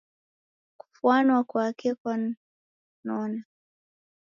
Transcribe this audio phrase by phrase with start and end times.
[0.79, 3.41] Kufwanwa kwake kwamnona.